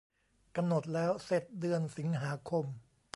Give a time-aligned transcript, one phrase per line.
[0.55, 2.65] กำหนดแล้วเสร็จเดือนสิงหาคม